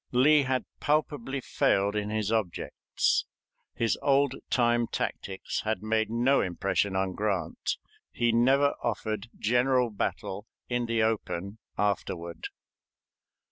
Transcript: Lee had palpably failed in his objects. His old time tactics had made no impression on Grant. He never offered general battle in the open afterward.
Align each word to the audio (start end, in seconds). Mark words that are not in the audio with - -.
Lee 0.11 0.41
had 0.41 0.65
palpably 0.79 1.41
failed 1.41 1.95
in 1.95 2.09
his 2.09 2.31
objects. 2.31 3.27
His 3.75 3.99
old 4.01 4.33
time 4.49 4.87
tactics 4.87 5.61
had 5.63 5.83
made 5.83 6.09
no 6.09 6.41
impression 6.41 6.95
on 6.95 7.13
Grant. 7.13 7.77
He 8.11 8.31
never 8.31 8.73
offered 8.81 9.29
general 9.37 9.91
battle 9.91 10.47
in 10.67 10.87
the 10.87 11.03
open 11.03 11.59
afterward. 11.77 12.47